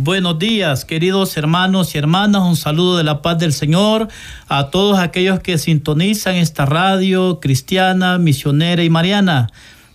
[0.00, 2.42] Buenos días, queridos hermanos y hermanas.
[2.42, 4.06] Un saludo de la paz del Señor
[4.46, 9.48] a todos aquellos que sintonizan esta radio cristiana, misionera y mariana.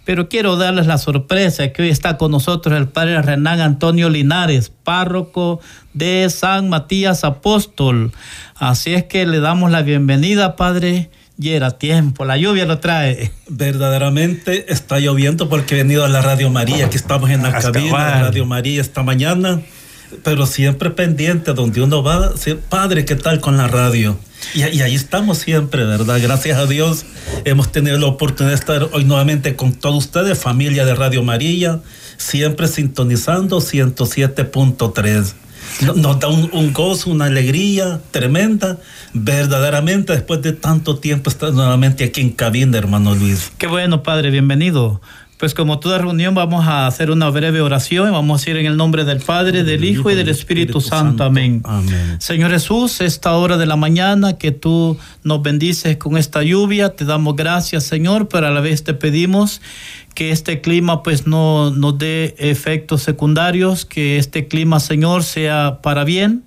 [0.03, 4.73] Pero quiero darles la sorpresa que hoy está con nosotros el padre Renán Antonio Linares,
[4.83, 5.61] párroco
[5.93, 8.11] de San Matías Apóstol.
[8.55, 11.11] Así es que le damos la bienvenida, padre.
[11.39, 13.31] Y era tiempo, la lluvia lo trae.
[13.47, 18.17] Verdaderamente está lloviendo porque he venido a la Radio María, que estamos en la cabina
[18.17, 19.61] de Radio María esta mañana
[20.23, 22.31] pero siempre pendiente donde uno va,
[22.69, 24.17] padre, ¿qué tal con la radio?
[24.53, 26.19] Y, ahí estamos siempre, ¿verdad?
[26.21, 27.05] Gracias a Dios
[27.45, 31.79] hemos tenido la oportunidad de estar hoy nuevamente con todos ustedes, familia de Radio María,
[32.17, 35.33] siempre sintonizando 107.3.
[35.95, 38.77] Nos da un, un, gozo, una alegría tremenda,
[39.13, 43.51] verdaderamente después de tanto tiempo estar nuevamente aquí en cabina, hermano Luis.
[43.57, 45.01] Qué bueno, padre, bienvenido.
[45.43, 48.65] Pues como toda reunión vamos a hacer una breve oración y vamos a ir en
[48.65, 51.25] el nombre del Padre, del Hijo y del Espíritu, Santo.
[51.25, 51.61] Amén.
[52.19, 57.03] Señor Jesús, esta hora de la mañana que tú nos bendices con esta lluvia, te
[57.03, 59.61] damos gracias Señor, pero a la vez te pedimos
[60.15, 66.05] que este clima pues no nos dé efectos secundarios, que este clima Señor sea para
[66.05, 66.45] bien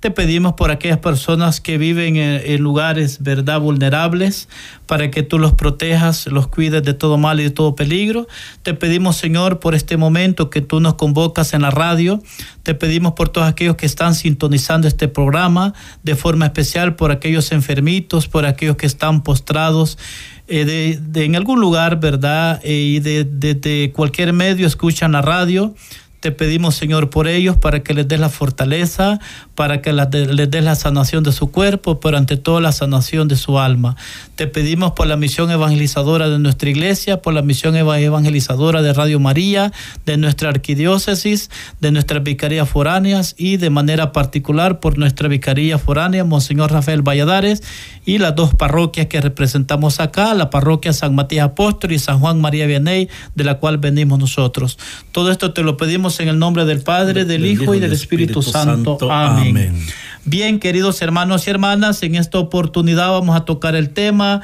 [0.00, 4.48] te pedimos por aquellas personas que viven en, lugares, ¿verdad?, vulnerables,
[4.86, 8.28] para que tú los protejas, los cuides de todo mal y de todo peligro.
[8.62, 12.22] Te pedimos, Señor, por este momento que tú nos convocas en la radio.
[12.62, 17.50] Te pedimos por todos aquellos que están sintonizando este programa, de forma especial por aquellos
[17.50, 19.98] enfermitos, por aquellos que están postrados.
[20.46, 22.60] Eh, de, en algún lugar, ¿verdad?
[22.62, 25.74] Eh, y de, de cualquier medio escuchan la radio.
[26.20, 29.20] Te pedimos, Señor, por ellos, para que les des la fortaleza,
[29.54, 33.36] para que les des la sanación de su cuerpo, pero ante todo la sanación de
[33.36, 33.96] su alma.
[34.34, 39.20] Te pedimos por la misión evangelizadora de nuestra iglesia, por la misión evangelizadora de Radio
[39.20, 39.72] María,
[40.06, 41.50] de nuestra arquidiócesis,
[41.80, 47.62] de nuestras vicarías foráneas y de manera particular por nuestra vicaría foránea, Monseñor Rafael Valladares,
[48.04, 52.40] y las dos parroquias que representamos acá, la parroquia San Matías Apóstol y San Juan
[52.40, 54.78] María Vianney, de la cual venimos nosotros.
[55.12, 58.42] Todo esto te lo pedimos en el nombre del Padre, del, Hijo y del Espíritu,
[58.42, 58.98] Santo.
[59.10, 59.86] Amén.
[60.24, 64.42] Bien, queridos hermanos y hermanas, en esta oportunidad vamos a tocar el tema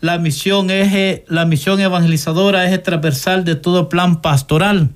[0.00, 4.90] la misión eje, la misión evangelizadora eje transversal de todo plan pastoral.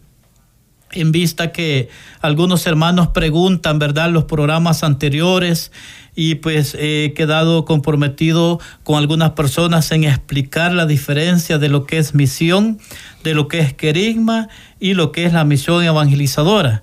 [0.93, 1.89] En vista que
[2.21, 5.71] algunos hermanos preguntan, ¿verdad?, los programas anteriores
[6.17, 11.99] y pues he quedado comprometido con algunas personas en explicar la diferencia de lo que
[11.99, 12.79] es misión,
[13.23, 14.49] de lo que es querigma
[14.81, 16.83] y lo que es la misión evangelizadora.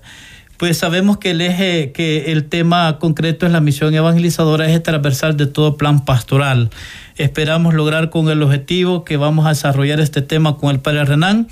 [0.56, 5.36] Pues sabemos que el eje, que el tema concreto es la misión evangelizadora, es transversal
[5.36, 6.70] de todo plan pastoral.
[7.16, 11.46] Esperamos lograr con el objetivo que vamos a desarrollar este tema con el Padre Renán.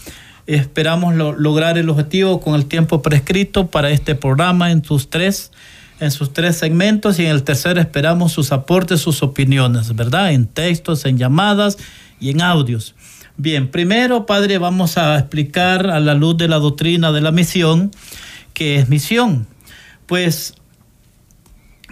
[0.47, 5.51] Esperamos lograr el objetivo con el tiempo prescrito para este programa en sus tres
[5.99, 10.33] en sus tres segmentos y en el tercero esperamos sus aportes, sus opiniones, ¿verdad?
[10.33, 11.79] En textos, en llamadas
[12.21, 12.95] y en audios.
[13.39, 17.91] Bien, primero, Padre, vamos a explicar a la luz de la doctrina de la misión
[18.55, 19.47] qué es misión.
[20.07, 20.55] Pues,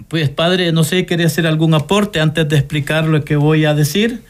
[0.08, 3.74] pues Padre, no sé, quería hacer algún aporte antes de explicar lo que voy a
[3.74, 4.22] decir.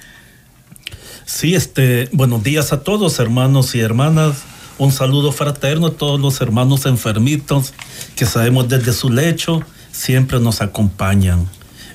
[1.26, 4.42] Sí, este, buenos días a todos, hermanos y hermanas.
[4.76, 7.72] Un saludo fraterno a todos los hermanos enfermitos
[8.14, 11.48] que sabemos desde su lecho siempre nos acompañan.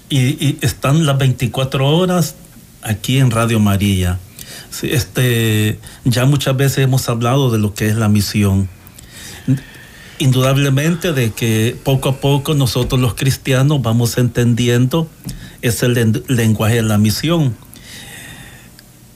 [0.09, 2.35] Y, están las 24 horas
[2.81, 4.17] aquí en Radio María.
[4.81, 8.67] este, ya muchas veces hemos hablado de lo que es la misión.
[10.17, 15.07] Indudablemente de que poco a poco nosotros los cristianos vamos entendiendo
[15.61, 17.55] ese lenguaje de la misión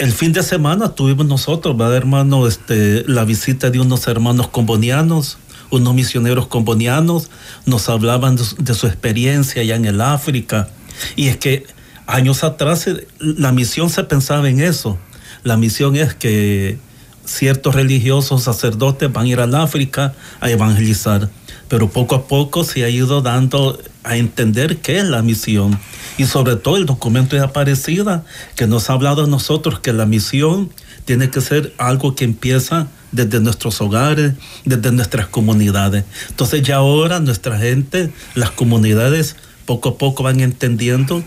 [0.03, 2.45] el fin de semana tuvimos nosotros, ¿verdad, hermano?
[2.45, 5.38] Este, la visita de unos hermanos combonianos,
[5.69, 7.29] unos misioneros combonianos,
[7.65, 10.67] nos hablaban de, su experiencia allá en el África.
[11.15, 11.65] Y es que
[12.05, 14.97] años atrás eh, la misión se pensaba en eso.
[15.44, 16.77] La misión es que
[17.23, 21.29] ciertos religiosos sacerdotes van a ir al África a evangelizar
[21.73, 25.79] pero poco a poco se ha ido dando a entender qué es la misión.
[26.18, 28.24] Y sobre todo el documento de Aparecida,
[28.56, 30.69] que nos ha hablado a nosotros que la misión
[31.06, 34.33] tiene que ser algo que empieza desde nuestros hogares,
[34.65, 36.04] desde nuestras comunidades.
[36.30, 41.24] Entonces ya ahora nuestra gente, las comunidades, poco a poco van entendiendo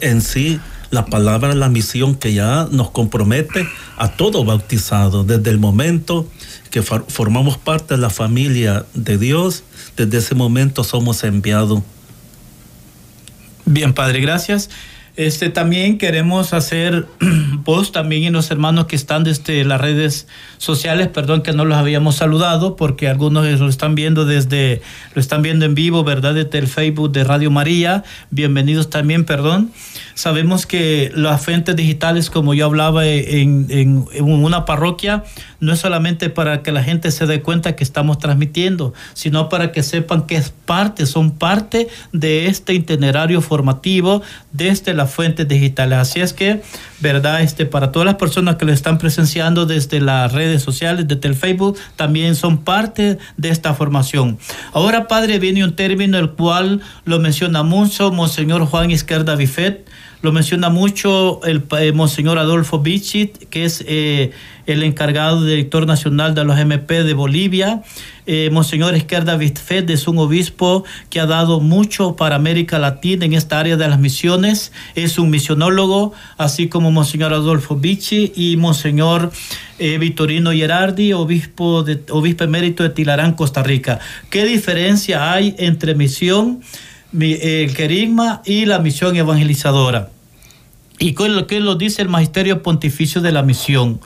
[0.00, 0.60] en sí
[0.90, 6.26] la palabra, la misión que ya nos compromete a todo bautizado, desde el momento
[6.70, 9.64] que formamos parte de la familia de Dios,
[9.96, 11.82] desde ese momento somos enviados.
[13.70, 14.70] Bien, Padre, gracias.
[15.18, 17.04] Este, también queremos hacer
[17.64, 20.28] voz también en los hermanos que están desde las redes
[20.58, 24.80] sociales, perdón que no los habíamos saludado porque algunos lo están viendo desde,
[25.16, 26.34] lo están viendo en vivo, ¿verdad?
[26.34, 28.04] Desde el Facebook de Radio María.
[28.30, 29.72] Bienvenidos también, perdón.
[30.14, 35.24] Sabemos que las fuentes digitales, como yo hablaba en, en, en una parroquia,
[35.58, 39.72] no es solamente para que la gente se dé cuenta que estamos transmitiendo, sino para
[39.72, 44.22] que sepan que es parte, son parte de este itinerario formativo
[44.52, 45.98] desde fuentes digitales.
[45.98, 46.62] Así es que,
[47.00, 51.28] verdad, este, para todas las personas que lo están presenciando desde las redes sociales, desde
[51.28, 54.38] el Facebook, también son parte de esta formación.
[54.72, 59.88] Ahora, Padre, viene un término el cual lo menciona mucho Monseñor Juan Izquierda Bifet,
[60.20, 64.32] lo menciona mucho el eh, Monseñor Adolfo Bichit, que es eh,
[64.66, 67.82] el encargado director nacional de los MP de Bolivia.
[68.26, 73.32] Eh, Monseñor Izquierda Bifet es un obispo que ha dado mucho para América Latina en
[73.32, 74.72] esta área de las misiones.
[74.96, 79.30] Es un misionólogo, así como Monseñor Adolfo Bichi y Monseñor
[79.78, 84.00] Vitorino Gerardi, obispo, de, obispo emérito de Tilarán, Costa Rica.
[84.28, 86.60] ¿Qué diferencia hay entre misión?
[87.12, 90.10] El querigma y la misión evangelizadora.
[90.98, 94.00] ¿Y es lo que lo dice el Magisterio Pontificio de la Misión?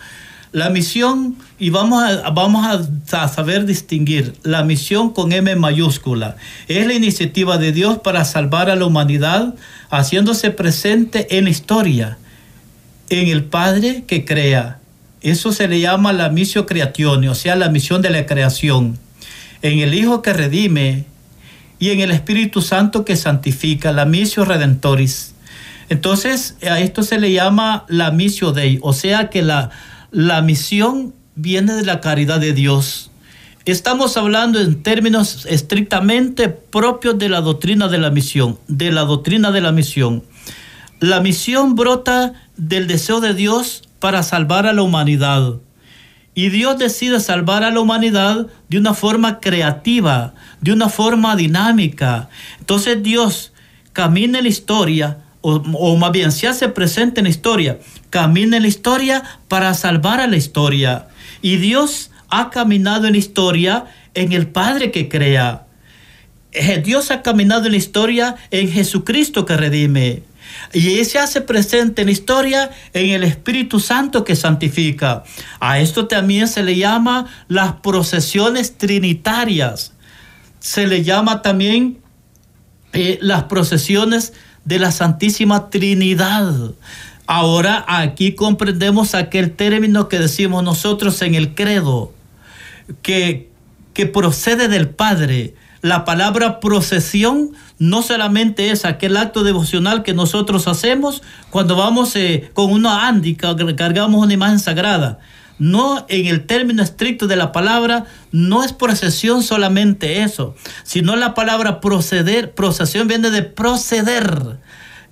[0.53, 2.67] La misión, y vamos a, vamos
[3.11, 6.37] a, saber distinguir, la misión con M mayúscula,
[6.69, 9.55] es la iniciativa de Dios para salvar a la humanidad,
[9.89, 12.19] haciéndose presente en la historia,
[13.09, 14.79] en el Padre que crea.
[15.23, 18.99] Eso se le llama la misión creatione, o sea, la misión de la creación.
[19.63, 21.07] En el Hijo que redime,
[21.83, 25.35] y en el Espíritu Santo que santifica, la misión redentoris.
[25.89, 29.71] Entonces, a esto se le llama la misión Dei, o sea que la,
[30.13, 33.11] la misión viene de la caridad de Dios.
[33.65, 39.51] Estamos hablando en términos estrictamente propios de la doctrina de la misión, de la doctrina
[39.51, 40.23] de la misión.
[41.01, 45.55] La misión brota del deseo de Dios para salvar a la humanidad.
[46.35, 52.31] Y Dios decide salvar a la humanidad de una forma creativa, de una forma dinámica.
[52.59, 53.53] Entonces Dios
[53.93, 58.63] camina en la historia, o, más bien se hace presente en la historia, camina en
[58.63, 61.09] la historia para salvar a la historia.
[61.43, 65.67] Y Dios ha caminado en la historia en el Padre que crea.
[66.85, 70.23] Dios ha caminado en la historia en Jesucristo que redime.
[70.73, 75.25] Y se hace presente en la historia en el Espíritu Santo que santifica.
[75.61, 79.93] A esto también se le llama las procesiones trinitarias.
[80.61, 81.99] Se le llama también
[82.93, 84.33] eh, las procesiones
[84.65, 86.73] de la Santísima Trinidad.
[87.27, 92.13] Ahora aquí comprendemos aquel término que decimos nosotros en el credo,
[93.01, 93.51] que,
[93.95, 95.55] que procede del Padre.
[95.83, 97.51] La palabra procesión
[97.81, 103.57] no solamente es aquel acto devocional que nosotros hacemos cuando vamos eh, con una ándica,
[103.77, 105.19] cargamos una imagen sagrada.
[105.59, 111.35] No en el término estricto de la palabra, no es procesión solamente eso, sino la
[111.35, 114.59] palabra proceder, procesión viene de proceder.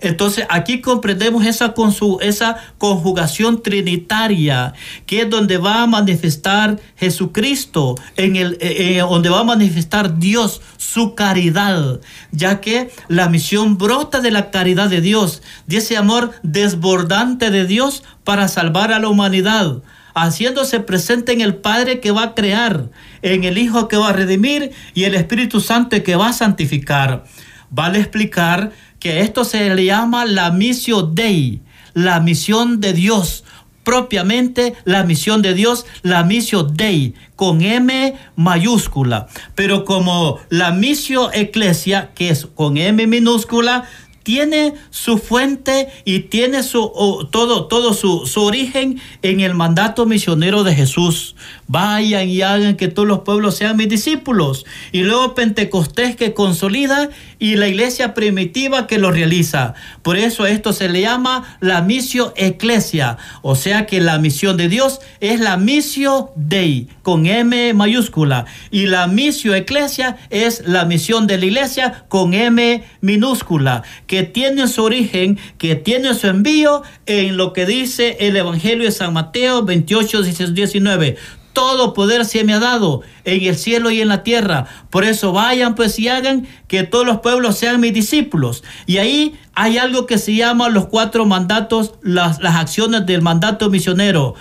[0.01, 1.75] Entonces aquí comprendemos esa,
[2.21, 4.73] esa conjugación trinitaria,
[5.07, 10.19] que es donde va a manifestar Jesucristo, en el, eh, eh, donde va a manifestar
[10.19, 12.01] Dios su caridad,
[12.33, 17.67] ya que la misión brota de la caridad de Dios, de ese amor desbordante de
[17.67, 19.83] Dios para salvar a la humanidad
[20.15, 22.91] haciéndose presente en el Padre que va a crear,
[23.23, 27.25] en el Hijo que va a redimir y el Espíritu Santo que va a santificar.
[27.71, 31.63] Vale explicar que esto se le llama la misión Dei,
[31.95, 33.45] la misión de Dios,
[33.85, 39.29] propiamente la misión de Dios, la misión Dei, con M mayúscula.
[39.55, 43.85] Pero como la misión Eclesia, que es con M minúscula,
[44.23, 50.65] tiene su fuente y tiene su, todo, todo su, su, origen en el mandato misionero
[50.65, 51.37] de Jesús.
[51.67, 54.67] Vayan y hagan que todos los pueblos sean mis discípulos.
[54.93, 59.75] Y luego Pentecostés que consolida y la iglesia primitiva que lo realiza.
[60.03, 63.17] Por eso esto se le llama la misión eclesia.
[63.43, 68.45] O sea que la misión de Dios es la misión Dei con M mayúscula.
[68.71, 73.83] Y la misión eclesia es la misión de la iglesia con M minúscula.
[74.11, 78.91] Que tiene su origen, que tiene su envío en lo que dice el Evangelio de
[78.91, 81.17] San Mateo 28, 19
[81.53, 84.67] todo poder se me ha dado en el cielo y en la tierra.
[84.91, 88.65] Por eso vayan pues y hagan que todos los pueblos sean mis discípulos.
[88.87, 94.35] Y ahí hay algo que se llama los cuatro mandatos, las acciones del mandato misionero.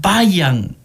[0.00, 0.76] Vayan,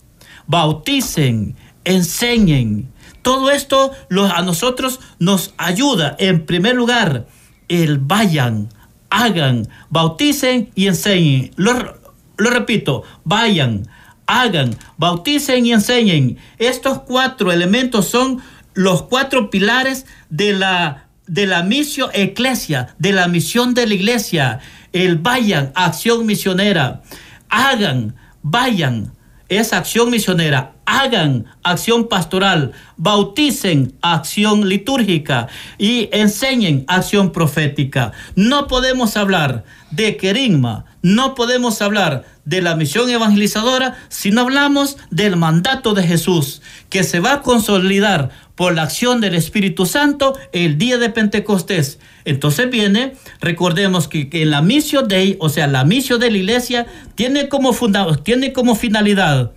[0.48, 2.92] bauticen, enseñen.
[3.22, 3.92] Todo esto
[4.34, 6.16] a nosotros nos ayuda.
[6.20, 7.26] En primer lugar,
[7.68, 8.70] el vayan,
[9.10, 11.52] hagan, bauticen y enseñen.
[11.56, 11.74] Lo,
[12.38, 13.88] repito, vayan,
[14.28, 16.38] hagan, bauticen y enseñen.
[16.58, 18.42] Estos cuatro elementos son
[18.74, 24.60] los cuatro pilares de la, de la misión eclesia, de la misión de la iglesia.
[24.92, 27.02] El vayan, acción misionera.
[27.50, 29.15] Hagan, vayan,
[29.50, 30.74] es acción misionera.
[30.86, 35.48] Hagan acción pastoral, bauticen acción litúrgica
[35.78, 38.12] y enseñen acción profética.
[38.36, 44.98] No podemos hablar de querigma, no podemos hablar de la misión evangelizadora si no hablamos
[45.10, 50.38] del mandato de Jesús, que se va a consolidar por la acción del Espíritu Santo
[50.52, 52.00] el día de Pentecostés.
[52.24, 56.88] Entonces viene, recordemos que, en la misión de, o sea, la misión de la iglesia
[57.16, 59.52] tiene como, funda, tiene como finalidad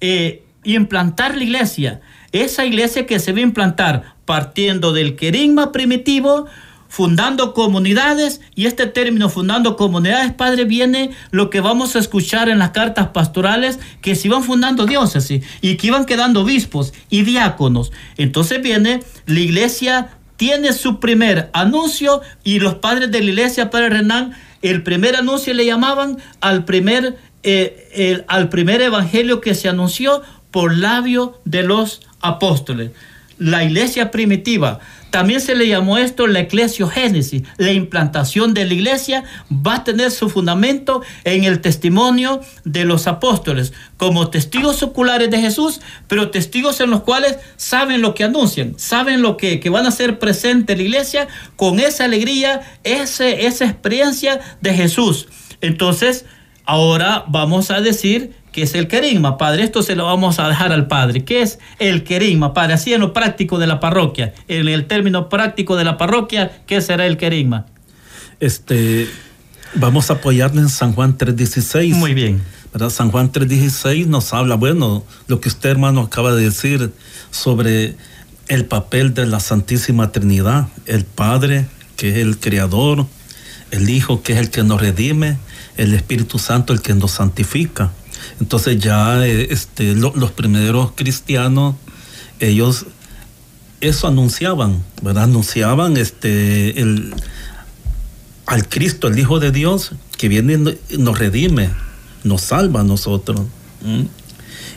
[0.00, 2.00] eh, implantar la iglesia.
[2.32, 6.46] Esa iglesia que se va a implantar partiendo del querigma primitivo,
[6.92, 12.58] fundando comunidades y este término fundando comunidades, Padre, viene lo que vamos a escuchar en
[12.58, 17.92] las cartas pastorales, que se iban fundando diócesis y que iban quedando obispos y diáconos.
[18.18, 23.88] Entonces viene la iglesia tiene su primer anuncio y los padres de la iglesia, Padre
[23.88, 30.20] Renán, el primer anuncio le llamaban al primer, eh, al primer evangelio que se anunció
[30.50, 32.90] por labio de los apóstoles.
[33.42, 34.78] La iglesia primitiva
[35.10, 37.42] también se le llamó esto la eclesiogénesis.
[37.56, 43.08] La implantación de la iglesia va a tener su fundamento en el testimonio de los
[43.08, 48.78] apóstoles, como testigos oculares de Jesús, pero testigos en los cuales saben lo que anuncian,
[48.78, 53.64] saben lo que, van a ser presente en la iglesia con esa alegría, ese, esa
[53.64, 55.26] experiencia de Jesús.
[55.60, 56.26] Entonces,
[56.64, 59.64] ahora vamos a decir que es el querigma, Padre.
[59.64, 61.24] Esto se lo vamos a dejar al Padre.
[61.24, 62.74] ¿Qué es el querigma, Padre?
[62.74, 64.34] Así en lo práctico de la parroquia.
[64.46, 67.66] En el término práctico de la parroquia, ¿qué será el querigma?
[68.40, 69.08] Este,
[69.74, 71.94] vamos a apoyarle en San Juan 3.16.
[71.94, 72.42] Muy bien.
[72.90, 76.92] San Juan 3.16 nos habla, bueno, lo que usted hermano acaba de decir
[77.30, 77.96] sobre
[78.48, 81.66] el papel de la Santísima Trinidad, el Padre,
[81.96, 83.06] que es el Creador,
[83.70, 85.38] el Hijo, que es el que nos redime,
[85.76, 87.92] el Espíritu Santo, el que nos santifica.
[88.40, 91.74] Entonces ya eh, este, los primeros cristianos,
[92.40, 92.86] ellos
[93.82, 95.24] eso anunciaban, ¿verdad?
[95.24, 97.14] Anunciaban este, el,
[98.46, 101.70] al Cristo, el Hijo de Dios, que viene y nos redime,
[102.22, 103.40] nos salva a nosotros.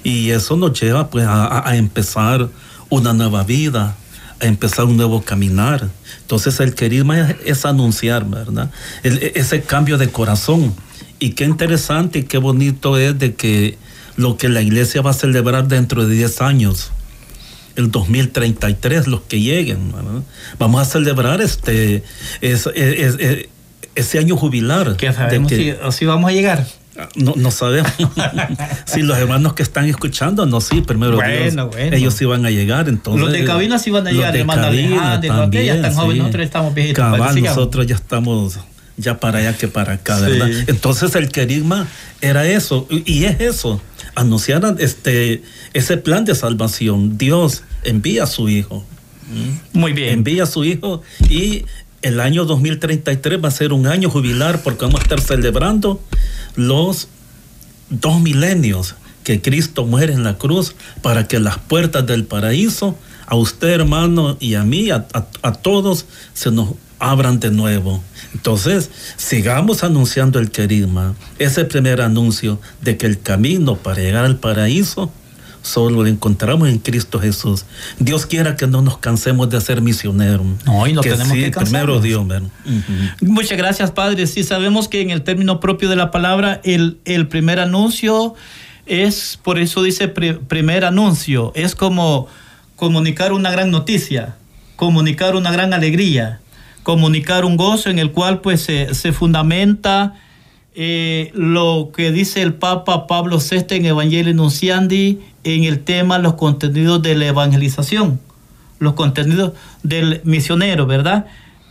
[0.04, 2.50] Y eso nos lleva pues a, empezar
[2.90, 3.96] una nueva vida,
[4.42, 5.88] a empezar un nuevo caminar.
[6.22, 8.72] Entonces el querisma es, anunciar, ¿verdad?
[9.04, 10.74] ese cambio de corazón
[11.26, 13.80] y qué interesante y qué bonito es de que
[14.16, 16.92] lo que la iglesia va a celebrar dentro de 10 años,
[17.76, 19.92] el 2033, los que lleguen,
[20.60, 22.04] vamos a celebrar este
[22.42, 24.98] ese año jubilar.
[24.98, 25.52] ¿Qué sabemos
[25.96, 26.68] si, vamos a llegar?
[27.16, 27.92] No, no sabemos.
[28.86, 32.88] si los hermanos que están escuchando, no, sí, primero bueno, ellos sí van a llegar.
[32.88, 36.46] Entonces, los de cabina sí van a llegar, de cabina, también, ya están jóvenes, nosotros
[36.46, 37.04] estamos viejitos.
[37.04, 38.60] Cabal, nosotros ya estamos
[38.98, 40.50] ya para allá que para acá, ¿verdad?
[40.68, 41.88] Entonces el querigma
[42.22, 43.82] era eso, y es eso,
[44.16, 47.18] anunciar este, ese plan de salvación.
[47.18, 48.86] Dios envía a su Hijo.
[49.74, 50.14] Muy bien.
[50.14, 51.66] Envía a su Hijo y
[52.02, 56.00] el año 2033 va a ser un año jubilar porque vamos a estar celebrando
[56.56, 57.08] los
[57.90, 63.36] dos milenios que Cristo muere en la cruz para que las puertas del paraíso a
[63.36, 66.76] usted hermano y a mí, a, a todos, se nos
[67.12, 68.04] abran de nuevo.
[68.34, 74.38] Entonces, sigamos anunciando el querigma, ese primer anuncio de que el camino para llegar al
[74.38, 75.12] paraíso
[75.62, 77.66] solo lo encontramos en Cristo Jesús.
[78.00, 80.46] Dios quiera que no nos cansemos de ser misioneros.
[80.66, 82.26] No, y no tenemos que Primero Dios,
[83.22, 84.28] Muchas gracias, Padre.
[84.28, 88.36] Sí sabemos que en el término propio de la palabra, el, el primer anuncio
[88.86, 92.28] es, por eso dice primer anuncio, es como
[92.76, 94.36] comunicar una gran noticia,
[94.76, 96.42] comunicar una gran alegría
[96.86, 100.14] comunicar un gozo en el cual pues se, fundamenta
[100.76, 106.36] eh, lo que dice el Papa Pablo VI en Evangelio Nunciandi en el tema los
[106.36, 108.22] contenidos de la evangelización,
[108.78, 111.26] los contenidos del misionero, ¿verdad?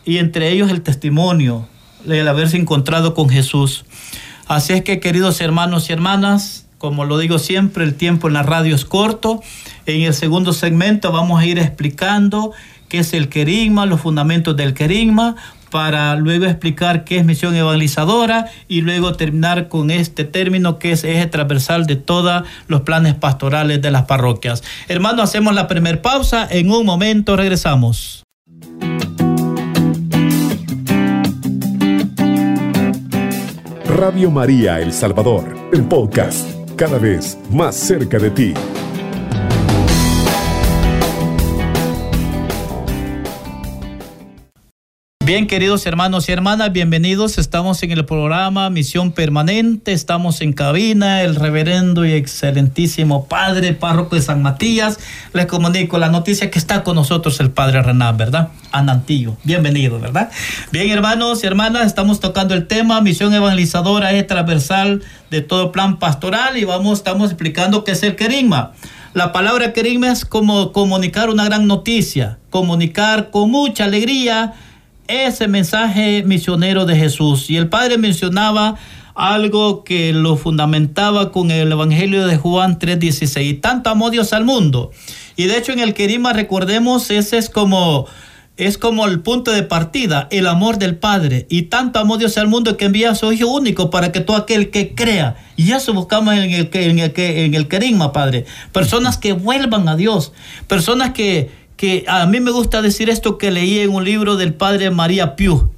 [0.04, 1.68] Y entre ellos el testimonio,
[2.08, 3.84] el haberse encontrado con Jesús.
[4.48, 8.42] Así es que, queridos hermanos y hermanas, Como lo digo siempre, el tiempo en la
[8.42, 9.40] radio es corto.
[9.86, 12.52] En el segundo segmento vamos a ir explicando
[12.94, 15.34] qué es el querigma, los fundamentos del querigma,
[15.68, 21.02] para luego explicar qué es misión evangelizadora y luego terminar con este término que es
[21.02, 24.62] eje transversal de todos los planes pastorales de las parroquias.
[24.86, 26.46] Hermano, hacemos la primera pausa.
[26.48, 28.22] En un momento regresamos.
[33.88, 38.54] Radio María El Salvador, el podcast, cada vez más cerca de ti.
[45.24, 47.38] Bien, queridos hermanos y hermanas, bienvenidos.
[47.38, 49.94] Estamos en el programa Misión Permanente.
[49.94, 51.22] Estamos en cabina.
[51.22, 54.98] El reverendo y excelentísimo padre párroco de San Matías.
[55.32, 58.50] Les comunico la noticia que está con nosotros el padre Renan, ¿verdad?
[58.70, 59.38] Anantillo.
[59.44, 60.30] Bienvenido, ¿verdad?
[60.72, 65.98] Bien, hermanos y hermanas, estamos tocando el tema Misión Evangelizadora es transversal de todo plan
[65.98, 68.72] pastoral y vamos, estamos explicando qué es el querigma.
[69.14, 74.52] La palabra querigma es como comunicar una gran noticia, comunicar con mucha alegría
[75.08, 77.50] ese mensaje misionero de Jesús.
[77.50, 78.76] Y el Padre mencionaba
[79.14, 83.60] algo que lo fundamentaba con el Evangelio de Juan 3:16.
[83.60, 84.90] Tanto amó Dios al mundo.
[85.36, 88.06] Y de hecho en el Querima, recordemos, ese es como,
[88.56, 91.46] es como el punto de partida, el amor del Padre.
[91.48, 94.36] Y tanto amó Dios al mundo que envía a su Hijo único para que todo
[94.36, 95.36] aquel que crea.
[95.56, 98.46] Y eso buscamos en el, en el, en el Querigma, Padre.
[98.72, 100.32] Personas que vuelvan a Dios.
[100.66, 101.63] Personas que
[102.06, 105.70] a mí me gusta decir esto que leí en un libro del padre María Piu,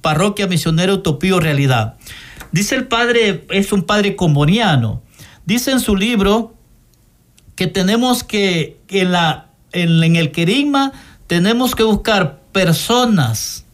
[0.00, 1.96] Parroquia Misionera Utopío Realidad.
[2.52, 5.02] Dice el padre, es un padre comboniano,
[5.44, 6.54] dice en su libro
[7.54, 10.92] que tenemos que, en, la, en, el querigma,
[11.26, 13.66] tenemos que buscar personas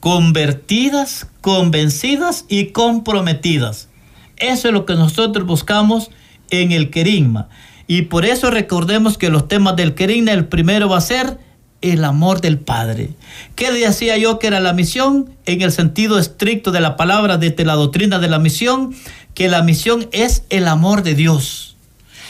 [0.00, 3.88] convertidas, convencidas y comprometidas.
[4.36, 6.10] Eso es lo que nosotros buscamos
[6.50, 7.48] en el querigma.
[7.88, 11.38] Y por eso recordemos que los temas del Querigna, el primero va a ser
[11.80, 13.10] el amor del Padre.
[13.54, 15.30] ¿Qué decía yo que era la misión?
[15.46, 18.94] En el sentido estricto de la palabra, desde la doctrina de la misión,
[19.34, 21.76] que la misión es el amor de Dios.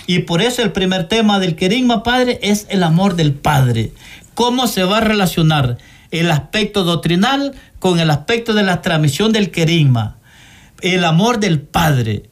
[0.06, 3.92] Y por eso el primer tema del querigma, Padre, es el amor del Padre.
[4.34, 5.78] ¿Cómo se va a relacionar
[6.12, 10.18] el aspecto doctrinal con el aspecto de la transmisión del querigma?
[10.82, 12.22] El amor del Padre.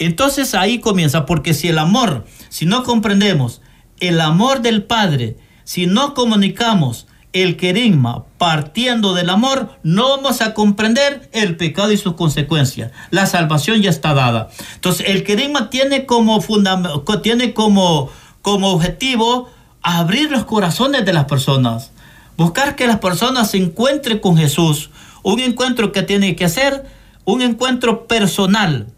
[0.00, 3.62] Entonces ahí comienza, porque si el amor si no comprendemos
[4.00, 10.52] el amor del Padre, si no comunicamos el querigma partiendo del amor, no vamos a
[10.52, 12.90] comprender el pecado y sus consecuencias.
[13.10, 14.50] La salvación ya está dada.
[14.74, 16.44] Entonces, el querigma tiene como,
[17.22, 18.10] tiene como,
[18.42, 19.48] como objetivo
[19.80, 21.92] abrir los corazones de las personas,
[22.36, 24.90] buscar que las personas se encuentren con Jesús.
[25.22, 26.84] Un encuentro que tiene que ser
[27.24, 28.88] un encuentro personal,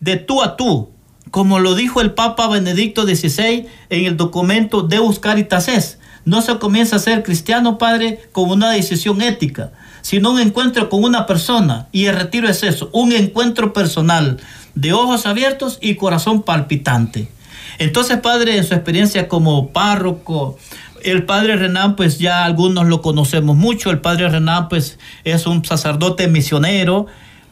[0.00, 0.90] de tú a tú,
[1.30, 5.98] como lo dijo el Papa Benedicto XVI en el documento Deus Caritas Es.
[6.24, 11.02] No se comienza a ser cristiano, Padre, con una decisión ética, sino un encuentro con
[11.04, 11.88] una persona.
[11.92, 14.38] Y el retiro es eso, un encuentro personal,
[14.74, 17.28] de ojos abiertos y corazón palpitante.
[17.78, 20.58] Entonces, Padre, en su experiencia como párroco,
[21.02, 23.90] el Padre Renan, pues ya algunos lo conocemos mucho.
[23.90, 27.06] El Padre Renan, pues es un sacerdote misionero.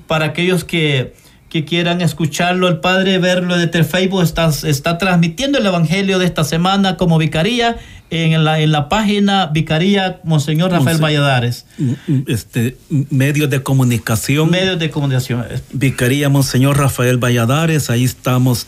[0.06, 1.14] Para aquellos que
[1.48, 6.44] que quieran escucharlo, el Padre, verlo desde Facebook, está, está transmitiendo el Evangelio de esta
[6.44, 7.76] semana como vicaría
[8.10, 11.64] en la, en la página Vicaría Monseñor Rafael Valladares.
[11.78, 12.76] Mm, mm, este,
[13.10, 14.50] medios de comunicación.
[14.50, 15.44] Medios de comunicación.
[15.72, 18.66] Vicaría Monseñor Rafael Valladares, ahí estamos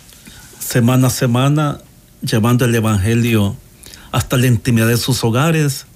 [0.59, 1.79] semana a semana
[2.23, 3.57] llevando el Evangelio
[4.13, 5.87] hasta la intimidad de sus hogares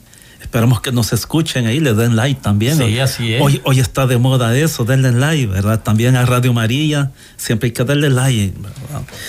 [0.44, 2.76] Esperamos que nos escuchen ahí, le den like también.
[2.76, 3.40] Sí, así es.
[3.42, 5.82] Hoy, hoy está de moda eso, denle like, ¿verdad?
[5.82, 8.52] También a Radio María, siempre hay que darle like.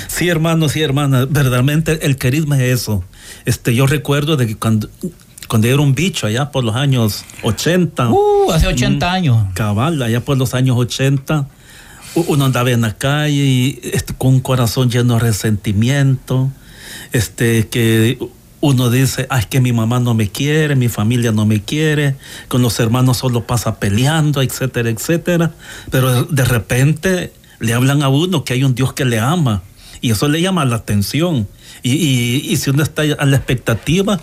[0.08, 3.04] Sí, hermanos y hermanas, verdaderamente el carisma es eso.
[3.46, 4.90] Este, yo recuerdo de que cuando,
[5.48, 8.10] cuando era un bicho allá por los años 80.
[8.10, 9.48] Uh, hace 80 mm, años.
[9.54, 11.48] Cabal, allá por los años 80.
[12.16, 16.52] Uno andaba en la calle y este, con un corazón lleno de resentimiento,
[17.14, 18.20] este, que
[18.62, 22.16] uno dice, ay, es que mi mamá no me quiere, mi familia no me quiere,
[22.48, 25.52] con los hermanos solo pasa peleando, etcétera, etcétera.
[25.92, 29.64] Pero de repente le hablan a uno que hay un Dios que le ama
[30.02, 31.48] y eso le llama la atención.
[31.84, 34.20] Y, si uno está a la expectativa,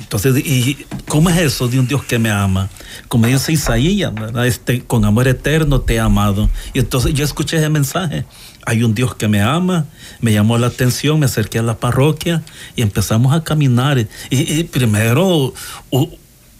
[0.00, 2.68] entonces, ¿y cómo es eso de un Dios que me ama?
[3.08, 4.12] Como dice Isaías,
[4.44, 6.50] Este, con amor eterno te he amado.
[6.72, 8.24] Y entonces yo escuché ese mensaje
[8.66, 9.86] hay un Dios que me ama,
[10.20, 12.42] me llamó la atención, me acerqué a la parroquia
[12.76, 14.06] y empezamos a caminar.
[14.30, 15.52] Y, primero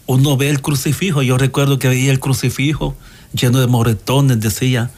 [0.07, 2.95] uno ve el crucifijo, yo recuerdo que veía el crucifijo
[3.33, 4.91] lleno de moretones, decía,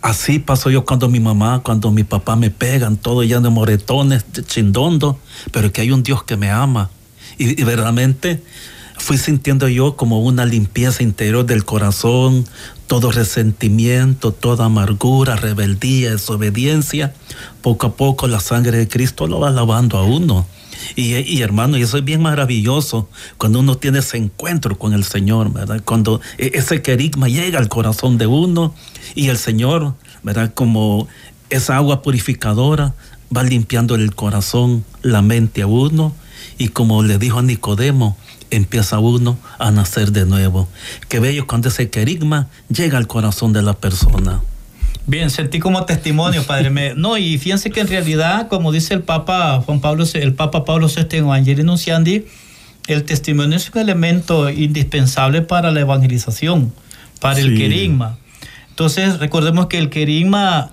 [0.00, 4.24] Así pasó yo cuando mi mamá, cuando mi papá me pegan, todo lleno de moretones,
[4.46, 5.20] chindondo,
[5.52, 6.90] pero que hay un Dios que me ama.
[7.38, 8.42] Y, y verdaderamente
[8.98, 12.44] fui sintiendo yo como una limpieza interior del corazón,
[12.92, 17.14] todo resentimiento, toda amargura, rebeldía, desobediencia.
[17.62, 20.46] Poco a poco la sangre de Cristo lo va lavando a uno.
[20.94, 25.54] Y, hermano, y eso es bien maravilloso cuando uno tiene ese encuentro con el Señor,
[25.54, 25.80] ¿verdad?
[25.82, 28.74] Cuando e, ese querigma llega al corazón de uno
[29.14, 30.52] y el Señor, ¿verdad?
[30.52, 31.08] Como
[31.48, 32.92] esa agua purificadora
[33.34, 36.14] va limpiando el corazón, la mente a uno.
[36.58, 38.18] Y como le dijo a Nicodemo,
[38.52, 40.68] empieza uno a nacer de nuevo.
[41.08, 44.40] Qué bello cuando ese querigma llega al corazón de la persona.
[45.06, 46.94] Bien, sentí como testimonio, Padre.
[46.94, 50.86] no, y fíjense que en realidad, como dice el Papa Juan Pablo, el Papa Pablo
[50.88, 52.26] VI en Evangelio Nunciandi,
[52.86, 56.72] el testimonio es un elemento indispensable para la evangelización,
[57.20, 58.18] para el querigma.
[58.70, 60.70] Entonces, recordemos que el querigma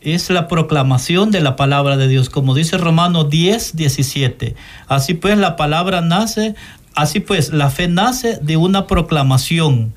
[0.00, 4.54] es la proclamación de la palabra de Dios, como dice Romano 10, 17.
[4.86, 6.54] Así pues, la palabra nace
[6.98, 9.92] Así pues, la fe nace de una proclamación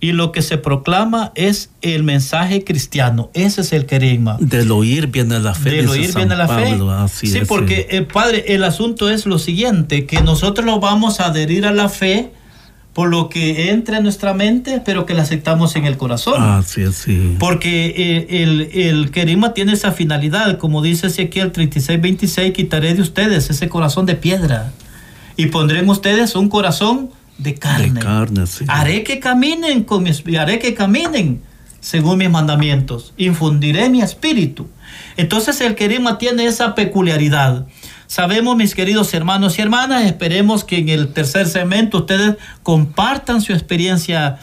[0.00, 3.30] y lo que se proclama es el mensaje cristiano.
[3.34, 4.36] Ese es el querigma.
[4.40, 5.70] Del oír viene la fe.
[5.70, 6.76] Del oír viene la fe.
[7.08, 11.26] sí, porque, el eh, Padre, el asunto es lo siguiente, que nosotros lo vamos a
[11.26, 12.32] adherir a la fe
[12.94, 16.34] por lo que entra en nuestra mente, pero que la aceptamos en el corazón.
[16.38, 17.36] Ah, sí, sí.
[17.38, 23.02] Porque eh, el, el querigma tiene esa finalidad, como dice Ezequiel 36, 26, quitaré de
[23.02, 24.72] ustedes ese corazón de piedra
[25.38, 28.00] y pondré en ustedes un corazón de carne.
[28.66, 31.40] Haré que caminen con mis, haré que caminen
[31.78, 33.14] según mis mandamientos.
[33.16, 34.66] Infundiré mi espíritu.
[35.16, 37.68] Entonces el querigma tiene esa peculiaridad.
[38.08, 43.52] Sabemos, mis queridos hermanos y hermanas, esperemos que en el tercer segmento ustedes compartan su
[43.52, 44.40] experiencia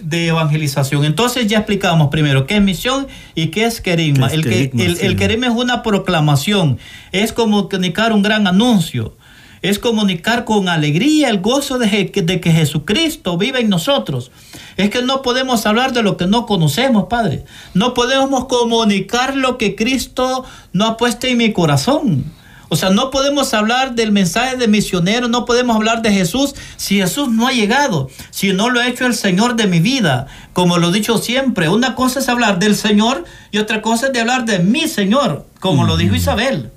[0.00, 1.04] de evangelización.
[1.04, 4.28] Entonces ya explicamos primero qué es misión y qué es querigma.
[4.28, 6.78] el, el querigma es una proclamación,
[7.12, 9.17] es comunicar un gran anuncio
[9.62, 14.30] es comunicar con alegría el gozo de, de, que Jesucristo vive en nosotros.
[14.76, 17.44] Es que no podemos hablar de lo que no conocemos, Padre.
[17.74, 22.24] No podemos comunicar lo que Cristo no ha puesto en mi corazón.
[22.70, 26.98] O sea, no podemos hablar del mensaje de misionero, no podemos hablar de Jesús si
[26.98, 30.26] Jesús no ha llegado, si no lo ha hecho el Señor de mi vida.
[30.52, 34.12] Como lo he dicho siempre, una cosa es hablar del Señor y otra cosa es
[34.12, 36.70] de hablar de mi Señor, como lo dijo Isabel.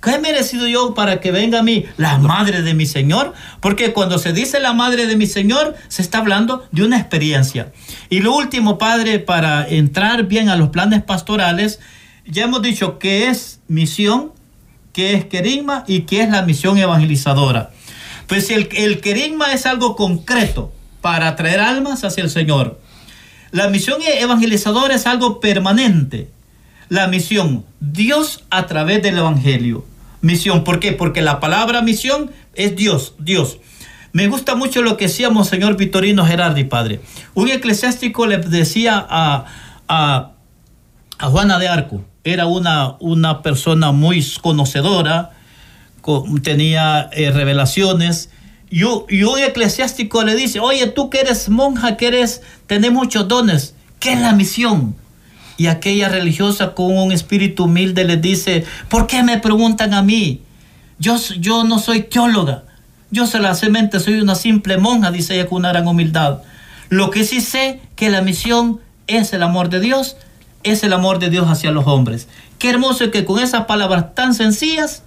[0.00, 3.34] ¿Qué he merecido yo para que venga a mí la madre de mi Señor?
[3.60, 7.70] Porque cuando se dice la madre de mi Señor, se está hablando de una experiencia.
[8.08, 11.80] Y lo último, Padre, para entrar bien a los planes pastorales,
[12.26, 14.32] ya hemos dicho que es misión,
[14.94, 17.70] que es querigma y que es la misión evangelizadora.
[18.26, 22.80] Pues el, el querigma es algo concreto para traer almas hacia el Señor.
[23.50, 26.30] La misión evangelizadora es algo permanente.
[26.88, 29.84] La misión, Dios a través del Evangelio
[30.20, 30.64] misión.
[30.64, 30.92] ¿Por qué?
[30.92, 33.58] Porque la palabra misión es Dios, Dios.
[34.12, 37.00] Me gusta mucho lo que decíamos, señor Vitorino Gerardi, padre.
[37.34, 39.44] Un eclesiástico le decía a,
[39.88, 40.32] a,
[41.20, 45.30] Juana de Arco, era una, una persona muy conocedora,
[46.42, 48.30] tenía eh, revelaciones,
[48.68, 53.28] y, y, un eclesiástico le dice, oye, tú que eres monja, que eres, tenés muchos
[53.28, 54.96] dones, ¿qué es la misión?
[55.60, 60.40] Y aquella religiosa con un espíritu humilde le dice, ¿por qué me preguntan a mí?
[60.98, 62.62] Yo, yo no soy teóloga.
[63.10, 66.38] Yo solamente soy una simple monja, dice ella con una gran humildad.
[66.88, 70.16] Lo que sí sé que la misión es el amor de Dios,
[70.62, 72.26] es el amor de Dios hacia los hombres.
[72.58, 75.02] Qué hermoso que con esas palabras tan sencillas,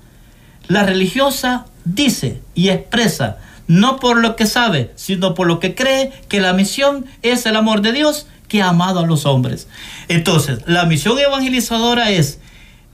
[0.68, 6.12] la religiosa dice y expresa, no por lo que sabe, sino por lo que cree,
[6.30, 9.68] que la misión es el amor de Dios que amado a los hombres.
[10.10, 12.40] Entonces, la misión evangelizadora es,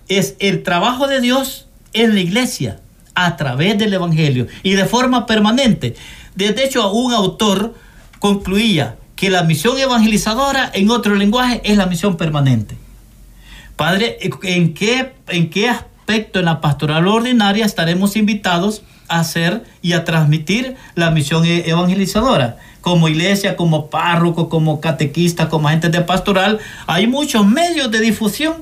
[0.08, 2.80] es el trabajo de Dios en la iglesia
[3.14, 5.96] a través del Evangelio y de forma permanente.
[6.36, 7.76] De hecho, un autor
[8.20, 12.78] concluía que la misión evangelizadora en otro lenguaje es la misión permanente.
[13.76, 19.92] Padre, ¿en qué, en qué aspecto en la pastoral ordinaria estaremos invitados a hacer y
[19.92, 22.60] a transmitir la misión e-, evangelizadora?
[22.82, 28.54] Como iglesia, como párroco, como catequista, como agente de pastoral, hay muchos medios de difusión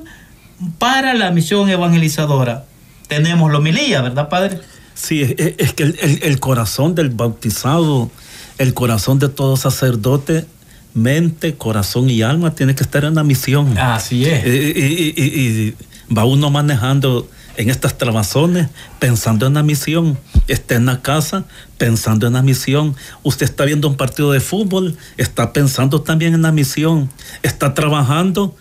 [0.78, 2.64] para la misión evangelizadora.
[3.06, 4.60] Tenemos la homilía, ¿verdad, Padre?
[4.94, 8.10] Sí, es, que el, corazón del bautizado,
[8.58, 10.44] el corazón de todo sacerdote,
[10.92, 13.78] mente, corazón y alma tiene que estar en la misión.
[13.78, 14.44] Así es.
[14.44, 15.74] y
[16.14, 20.18] va uno manejando en estas trabazones, pensando en la misión.
[20.48, 21.44] Está en la casa
[21.76, 22.96] pensando en la misión.
[23.22, 27.10] Usted está viendo un partido de fútbol, está pensando también en la misión.
[27.42, 28.56] Está trabajando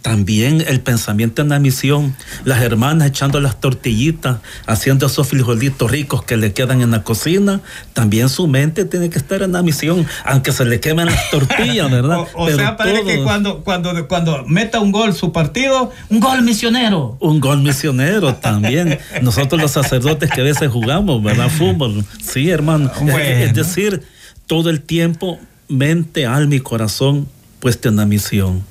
[0.00, 6.22] también el pensamiento en la misión, las hermanas echando las tortillitas, haciendo esos frijolitos ricos
[6.22, 7.60] que le quedan en la cocina,
[7.92, 11.90] también su mente tiene que estar en la misión, aunque se le quemen las tortillas,
[11.90, 12.20] ¿verdad?
[12.34, 17.18] o, sea, padre, que cuando, cuando, cuando meta un gol su partido, un gol misionero.
[17.20, 18.98] Un gol misionero también.
[19.22, 21.50] Nosotros los sacerdotes que a veces jugamos, ¿verdad?
[21.50, 22.04] Fútbol.
[22.22, 22.90] Sí, hermano.
[23.18, 24.02] Es, decir,
[24.46, 27.28] todo el tiempo, mente, alma y corazón
[27.60, 28.62] puesta en la misión.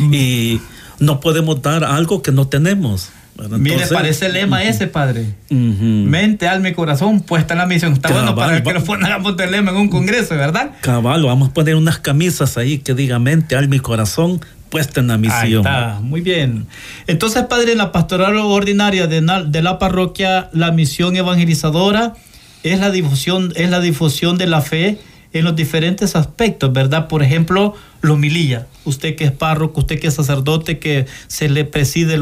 [0.00, 0.14] Mm.
[0.14, 0.60] Y
[0.98, 3.10] no podemos dar algo que no tenemos.
[3.48, 5.34] Mire, parece el lema ese, padre.
[5.48, 7.94] Mente, alma y corazón puesta en la misión.
[7.94, 10.72] Está bueno para que lo pongamos de lema en un congreso, ¿verdad?
[10.82, 15.08] Cabal, vamos a poner unas camisas ahí que diga mente, alma y corazón puesta en
[15.08, 15.42] la misión.
[15.42, 16.66] Ahí está, muy bien.
[17.06, 22.14] Entonces, padre, en la pastoral ordinaria de, de la parroquia, la misión evangelizadora
[22.62, 24.98] es la difusión, es la difusión de la fe
[25.32, 27.08] en los diferentes aspectos, ¿verdad?
[27.08, 28.66] Por ejemplo, la humilía.
[28.84, 32.18] Usted que es párroco, usted que es sacerdote, que se le preside,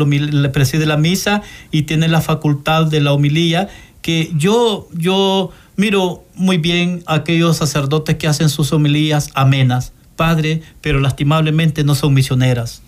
[0.86, 3.68] la misa y tiene la facultad de la humilía,
[4.02, 10.62] que yo, yo miro muy bien a aquellos sacerdotes que hacen sus homilías amenas, Padre,
[10.80, 12.82] pero lastimablemente no son misioneras.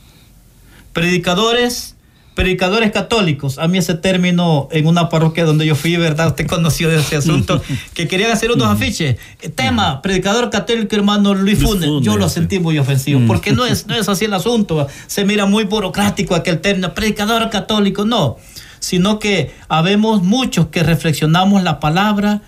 [0.92, 1.94] Predicadores
[2.34, 6.28] predicadores católicos, a mí ese término en una parroquia donde yo fui, ¿verdad?
[6.28, 7.60] Usted conoció de ese asunto,
[7.94, 9.16] que querían hacer unos afiches.
[9.54, 11.88] Tema, predicador católico hermano Luis Funes.
[12.02, 14.86] Yo lo sentí muy ofensivo, porque no es, no es así el asunto.
[15.06, 18.36] Se mira muy burocrático aquel término, predicador católico, no.
[18.78, 22.40] Sino que habemos muchos que reflexionamos la palabra,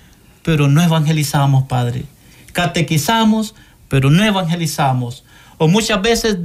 [0.43, 2.05] pero no evangelizamos, Padre.
[2.53, 3.55] Catequizamos,
[3.89, 5.25] pero no evangelizamos
[5.63, 6.39] o muchas veces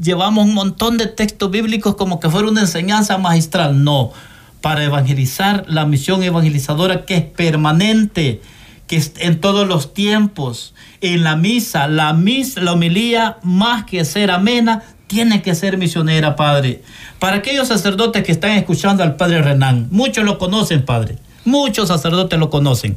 [0.00, 3.82] llevamos un montón de textos bíblicos como que fuera una enseñanza magistral.
[3.82, 4.12] No,
[4.60, 8.40] para evangelizar la misión evangelizadora que es permanente,
[8.86, 14.04] que es en todos los tiempos, en la misa, la misa, la homilía, más que
[14.04, 16.84] ser amena, tiene que ser misionera, Padre.
[17.18, 22.38] Para aquellos sacerdotes que están escuchando al Padre Renán, muchos lo conocen, Padre, muchos sacerdotes
[22.38, 22.96] lo conocen.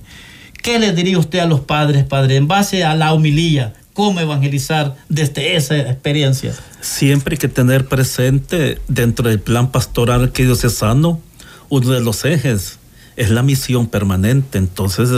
[0.61, 3.73] ¿Qué le diría usted a los padres, Padre, en base a la homilía?
[3.93, 6.53] Cómo evangelizar desde esa experiencia.
[6.81, 11.21] Siempre hay que tener presente dentro del plan pastoral arquidiocesano
[11.73, 12.77] uno de los ejes
[13.15, 15.09] es la misión permanente, entonces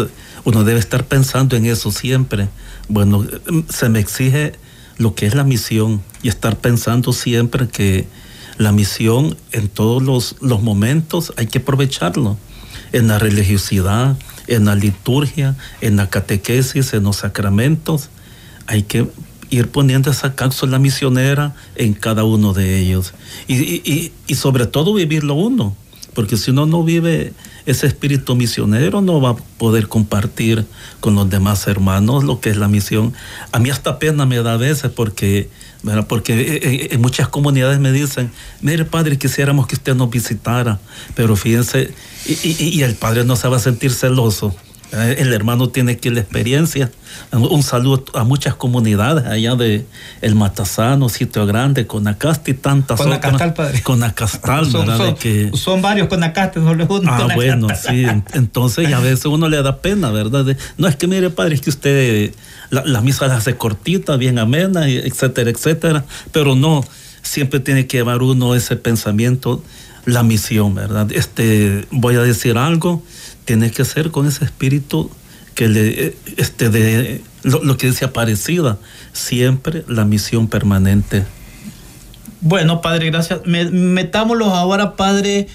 [0.46, 2.48] uno debe estar pensando en eso siempre.
[2.88, 3.26] Bueno,
[3.70, 4.54] se me exige
[4.98, 8.08] lo que es la misión y estar pensando siempre que
[8.58, 12.38] la misión en todos los, los momentos hay que aprovecharlo,
[12.94, 18.10] en la religiosidad, en la liturgia, en la catequesis, en los sacramentos,
[18.68, 19.08] hay que
[19.50, 23.14] ir poniendo esa cápsula misionera en cada uno de ellos.
[23.48, 25.76] Y, sobre todo vivirlo uno,
[26.14, 27.34] porque si uno no vive
[27.66, 30.66] ese espíritu misionero, no va a poder compartir
[31.00, 33.14] con los demás hermanos lo que es la misión.
[33.52, 35.50] A mí hasta pena me da a veces porque,
[36.08, 40.80] porque eh, eh, en muchas comunidades me dicen, mire padre, quisiéramos que usted nos visitara,
[41.16, 41.94] pero fíjense,
[42.26, 46.10] y, y el padre no se va a sentir celoso eh, el hermano tiene aquí
[46.10, 46.92] la experiencia.
[47.32, 49.86] Un saludo a muchas comunidades allá de
[50.22, 53.00] El Matazano, Sitio Grande, Conacasti y tantas.
[53.00, 53.82] Conacastal, padre.
[53.82, 55.52] Conacastal, son, son, que...
[55.54, 57.12] son varios Conacastes, solo uno.
[57.12, 58.06] Ah, bueno, sí.
[58.34, 60.46] Entonces, a veces uno le da pena, ¿verdad?
[60.78, 62.34] no es que, mire, padre, es que usted
[62.70, 66.06] la, la misa la hace cortita, bien amena, etcétera, etcétera.
[66.32, 66.84] Pero no,
[67.22, 69.64] siempre tiene que llevar uno ese pensamiento,
[70.06, 71.12] la misión, ¿verdad?
[71.12, 73.04] Este, voy a decir algo
[73.46, 75.10] tiene que ser con ese espíritu
[75.54, 78.78] que le, este, de lo, que dice aparecida,
[79.14, 81.24] siempre la misión permanente.
[82.42, 83.42] Bueno, Padre, gracias.
[83.46, 85.48] Metámoslo ahora, Padre,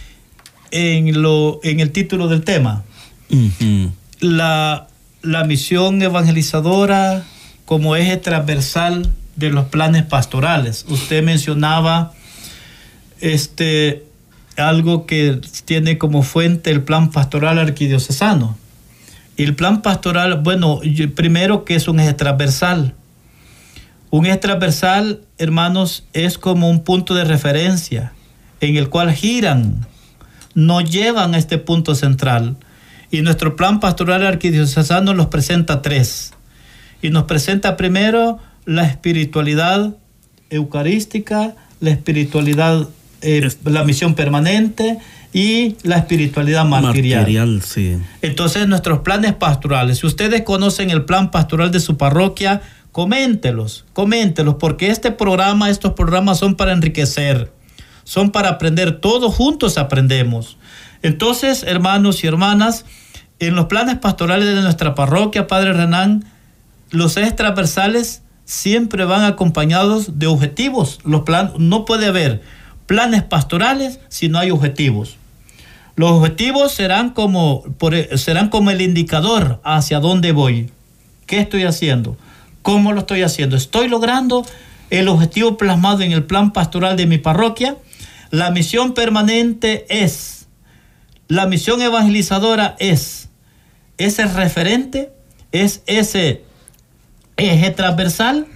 [0.71, 2.85] en, lo, en el título del tema.
[4.21, 4.89] la,
[5.23, 7.25] la misión evangelizadora
[7.67, 10.87] como eje transversal de los planes pastorales.
[10.89, 12.13] Usted mencionaba
[13.21, 14.05] este
[14.61, 18.57] algo que tiene como fuente el plan pastoral arquidiocesano.
[19.37, 20.81] Y el plan pastoral, bueno,
[21.15, 22.15] primero que es un eje.
[24.11, 28.13] Un eje hermanos, es como un punto de referencia
[28.61, 29.87] en el cual giran,
[30.55, 32.57] no llevan a este punto central.
[33.11, 36.33] Y nuestro plan pastoral arquidiocesano los presenta tres.
[37.03, 39.97] Y nos presenta primero la espiritualidad
[40.51, 42.89] eucarística, la espiritualidad
[43.23, 44.99] eh, la misión permanente
[45.33, 47.63] y la espiritualidad martirial.
[47.63, 47.99] sí.
[48.23, 54.57] Entonces, nuestros planes pastorales, si ustedes conocen el plan pastoral de su parroquia, coméntelos, coméntelos,
[54.57, 57.53] porque este programa, estos programas son para enriquecer,
[58.05, 60.57] son para aprender, todos juntos aprendemos.
[61.03, 62.85] Entonces, hermanos y hermanas,
[63.39, 66.25] en los planes pastorales de nuestra parroquia, Padre Renán,
[66.91, 70.99] los ejes transversales siempre van acompañados de objetivos.
[71.05, 72.43] Los plan, no puede haber
[72.91, 75.17] planes pastorales si no hay objetivos.
[75.95, 77.63] Los objetivos serán como,
[78.17, 80.73] serán como el indicador hacia dónde voy.
[81.25, 82.17] ¿Qué estoy haciendo?
[82.63, 83.57] ¿Cómo lo estoy haciendo?
[83.57, 84.45] ¿Estoy logrando
[84.91, 87.77] el objetivo plasmado en el plan pastoral de mi parroquia?
[88.31, 90.49] La misión permanente es,
[91.29, 93.29] la misión evangelizadora es,
[93.99, 95.13] ese referente,
[95.53, 96.43] es ese
[97.37, 98.49] eje transversal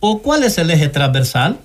[0.00, 1.56] o cuál es el eje transversal.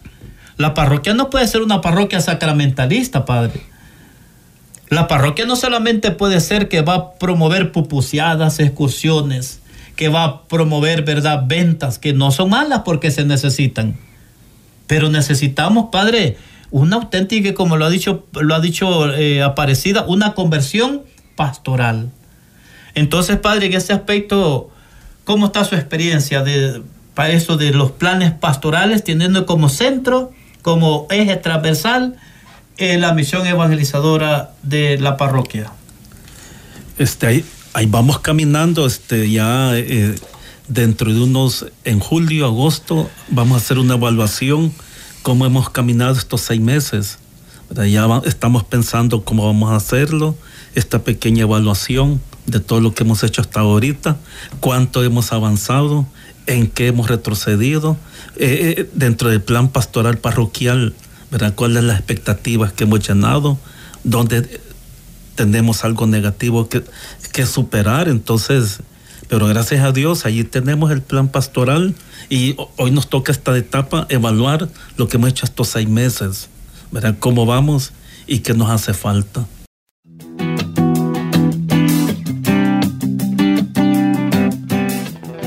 [0.57, 3.61] La parroquia no puede ser una parroquia sacramentalista, padre.
[4.89, 9.59] La parroquia no solamente puede ser que va a promover pupuseadas, excursiones,
[9.95, 13.97] que va a promover, ¿verdad?, ventas, que no son malas porque se necesitan.
[14.87, 16.37] Pero necesitamos, Padre,
[16.71, 21.03] una auténtica, como lo ha dicho, lo ha dicho eh, Aparecida, una conversión
[21.35, 22.11] pastoral.
[22.93, 24.69] Entonces, Padre, en ese aspecto,
[25.23, 26.81] ¿cómo está su experiencia de,
[27.13, 30.31] para eso de los planes pastorales, teniendo como centro,
[30.65, 32.15] como eje transversal,
[32.77, 35.71] eh, la misión evangelizadora de la parroquia?
[36.97, 40.15] Este, ahí, ahí vamos caminando, este, ya eh,
[40.67, 44.73] dentro de unos, en julio, agosto, vamos a hacer una evaluación,
[45.21, 47.19] cómo hemos caminado estos seis meses.
[47.87, 50.35] Ya estamos pensando cómo vamos a hacerlo,
[50.73, 54.17] esta pequeña evaluación de todo lo que hemos hecho hasta ahorita,
[54.61, 56.07] cuánto hemos avanzado,
[56.47, 57.97] en qué hemos retrocedido,
[58.37, 60.93] eh, eh, dentro del plan pastoral parroquial,
[61.31, 61.53] ¿verdad?
[61.55, 63.57] cuáles las expectativas que hemos llenado,
[64.03, 64.61] dónde
[65.35, 66.83] tenemos algo negativo que,
[67.31, 68.79] que superar, entonces,
[69.27, 71.95] pero gracias a Dios, allí tenemos el plan pastoral
[72.29, 76.49] y hoy nos toca esta etapa evaluar lo que hemos hecho estos seis meses,
[76.91, 77.15] ¿verdad?
[77.19, 77.91] cómo vamos
[78.27, 79.45] y qué nos hace falta.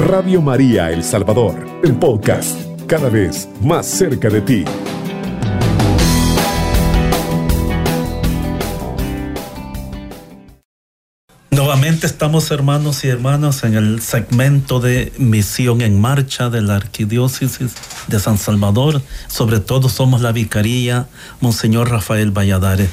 [0.08, 4.64] Radio María El Salvador, el podcast, cada vez más cerca de ti.
[11.50, 17.74] Nuevamente estamos hermanos y hermanas en el segmento de Misión en Marcha de la Arquidiócesis
[18.06, 19.02] de San Salvador.
[19.26, 21.06] Sobre todo somos la Vicaría
[21.42, 22.88] Monseñor Rafael Valladares.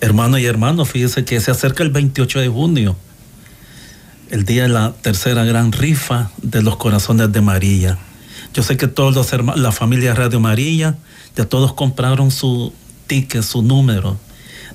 [0.00, 2.96] Hermano y hermano, fíjese que se acerca el 28 de junio
[4.30, 7.98] el día de la tercera gran rifa de los corazones de María.
[8.54, 10.96] Yo sé que todos los hermanos, la familia Radio María,
[11.36, 12.72] ya todos compraron su
[13.06, 14.18] ticket, su número.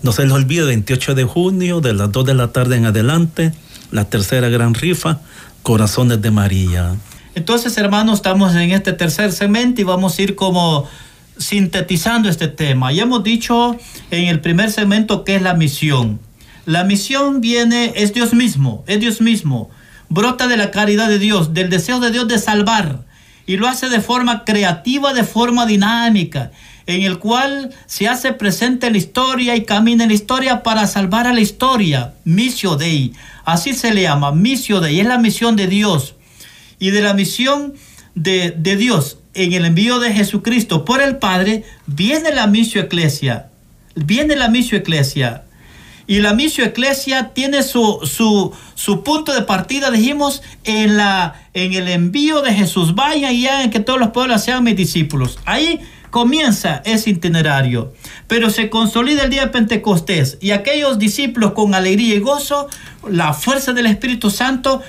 [0.04, 3.54] No se les olvide, 28 de junio, de las 2 de la tarde en adelante,
[3.92, 5.20] la tercera gran rifa,
[5.64, 6.96] Corazones de María.
[7.36, 10.88] Entonces, hermanos, estamos en este tercer segmento y vamos a ir como
[11.38, 12.92] sintetizando este tema.
[12.92, 13.78] Ya hemos dicho
[14.12, 16.20] en el primer segmento qué es la misión.
[16.72, 19.70] La misión viene, es Dios mismo, es Dios mismo.
[20.08, 23.04] Brota de la caridad de Dios, del deseo de Dios de salvar.
[23.46, 26.54] Y lo hace de forma creativa, de forma dinámica,
[26.86, 30.88] en el cual se hace presente en la historia y camina en la historia para
[30.88, 32.14] salvar a la historia.
[32.24, 33.12] Misio Dei,
[33.44, 36.16] así se le llama, Misio Dei, es la misión de Dios.
[36.80, 37.74] Y de la misión
[38.16, 43.48] de, de Dios en el envío de Jesucristo por el Padre, viene la misio Eclesia.
[43.94, 45.44] Viene la misio Eclesia
[46.12, 48.02] y la misión Eclesia tiene su,
[48.76, 52.96] su, punto de partida, dijimos, en, la, en el envío de Jesús.
[52.96, 55.40] Vaya y hagan que todos los pueblos sean mis discípulos.
[55.46, 57.94] Ahí comienza ese itinerario,
[58.28, 62.68] pero se consolida el día de Pentecostés y aquellos discípulos con alegría y gozo,
[63.10, 64.82] la fuerza del Espíritu Santo,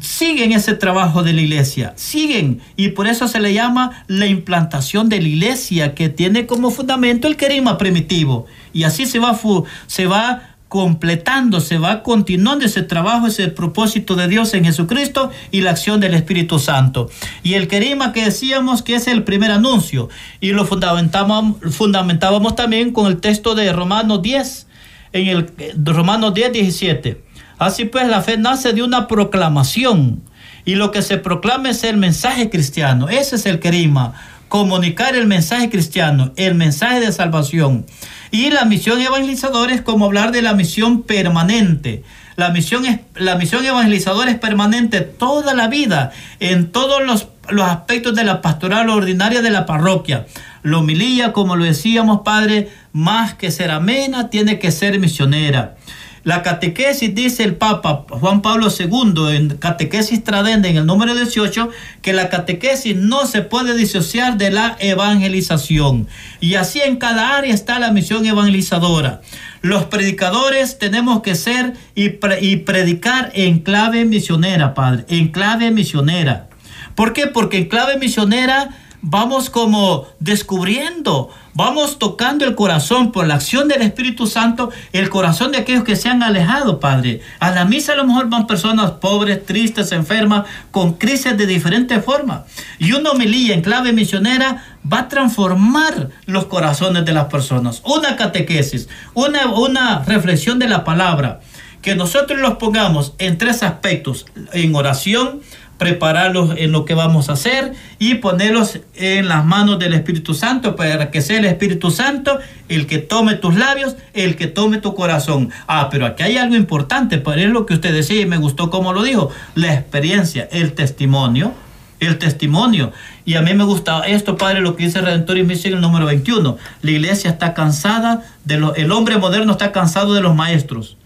[0.00, 5.08] siguen ese trabajo de la iglesia, siguen y por eso se le llama la implantación
[5.10, 9.38] de la iglesia que tiene como fundamento el querima primitivo y así se va,
[9.86, 15.60] se va completando, se va continuando ese trabajo, ese propósito de Dios en Jesucristo y
[15.60, 17.10] la acción del Espíritu Santo.
[17.42, 20.08] Y el querima que decíamos que es el primer anuncio
[20.40, 24.66] y lo fundamentábamos, fundamentábamos también con el texto de Romanos 10,
[25.12, 25.52] en el
[25.84, 27.22] Romanos 10, 17.
[27.58, 30.22] Así pues, la fe nace de una proclamación
[30.64, 33.10] y lo que se proclama es el mensaje cristiano.
[33.10, 34.14] Ese es el querima,
[34.48, 37.84] comunicar el mensaje cristiano, el mensaje de salvación.
[38.32, 42.02] Y la misión evangelizadora es como hablar de la misión permanente.
[42.36, 47.68] La misión, es, la misión evangelizadora es permanente toda la vida, en todos los, los
[47.68, 50.26] aspectos de la pastoral ordinaria de la parroquia.
[50.62, 55.76] La homilía, como lo decíamos, Padre, más que ser amena, tiene que ser misionera.
[56.24, 61.68] La catequesis, dice el Papa Juan Pablo II en Catequesis Tradende en el número 18,
[62.00, 66.06] que la catequesis no se puede disociar de la evangelización.
[66.40, 69.20] Y así en cada área está la misión evangelizadora.
[69.62, 76.48] Los predicadores tenemos que ser y, y predicar en clave misionera, Padre, en clave misionera.
[76.94, 77.26] ¿Por qué?
[77.26, 78.70] Porque en clave misionera
[79.02, 85.50] vamos como descubriendo, vamos tocando el corazón por la acción del Espíritu Santo, el corazón
[85.50, 87.20] de aquellos que se han alejado, Padre.
[87.40, 92.02] A la misa a lo mejor van personas pobres, tristes, enfermas, con crisis de diferentes
[92.04, 92.42] formas.
[92.78, 97.82] Y una homilía en clave misionera va a transformar los corazones de las personas.
[97.84, 101.40] Una catequesis, una, una reflexión de la palabra,
[101.82, 105.40] que nosotros los pongamos en tres aspectos, en oración,
[105.82, 110.76] prepararlos en lo que vamos a hacer y ponerlos en las manos del Espíritu Santo
[110.76, 114.94] para que sea el Espíritu Santo el que tome tus labios, el que tome tu
[114.94, 115.50] corazón.
[115.66, 118.70] Ah, pero aquí hay algo importante, para es lo que usted decía y me gustó
[118.70, 121.52] como lo dijo, la experiencia, el testimonio,
[121.98, 122.92] el testimonio.
[123.24, 126.58] Y a mí me gusta esto, Padre, lo que dice Redentor y Misión número 21.
[126.82, 130.96] La iglesia está cansada, de lo, el hombre moderno está cansado de los maestros.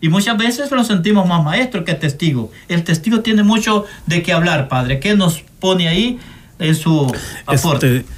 [0.00, 2.50] Y muchas veces lo sentimos más maestro que testigo.
[2.68, 5.00] El testigo tiene mucho de qué hablar, Padre.
[5.00, 6.18] ¿Qué nos pone ahí
[6.58, 7.12] en su
[7.46, 7.98] aporte?
[7.98, 8.10] Este,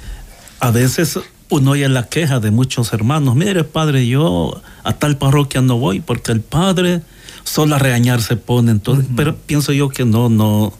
[0.59, 1.19] a veces
[1.49, 3.35] uno oye la queja de muchos hermanos.
[3.35, 7.01] Mire, Padre, yo a tal parroquia no voy porque el Padre
[7.43, 8.71] solo a regañar se pone.
[8.71, 10.73] Entonces, Pero pienso yo que no, no,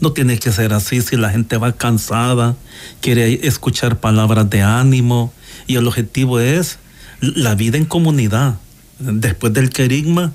[0.00, 1.00] no tiene que ser así.
[1.02, 2.56] Si la gente va cansada,
[3.00, 5.32] quiere escuchar palabras de ánimo
[5.66, 6.78] y el objetivo es
[7.20, 8.56] la vida en comunidad.
[8.98, 10.32] Después del querigma,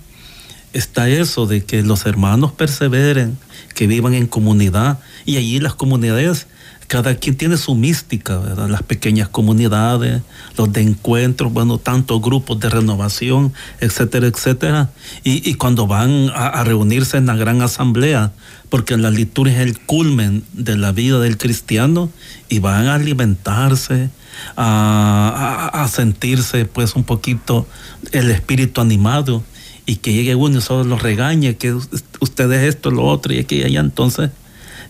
[0.74, 3.38] está eso de que los hermanos perseveren,
[3.76, 6.48] que vivan en comunidad y allí las comunidades,
[6.88, 8.42] cada quien tiene su mística.
[8.68, 10.22] Las pequeñas comunidades,
[10.58, 14.90] los de encuentros, bueno, tantos grupos de renovación, etcétera, etcétera.
[15.24, 18.34] Y, cuando van a, reunirse en la gran asamblea,
[18.68, 22.10] porque la liturgia es el culmen de la vida del cristiano,
[22.50, 24.10] y van a alimentarse,
[24.58, 27.68] a, a sentirse pues un poquito
[28.12, 29.44] el espíritu animado
[29.92, 31.74] y que llegue uno y solo lo regañe, que
[32.22, 33.82] ustedes esto, lo otro y aquí y allá.
[33.82, 34.30] Entonces,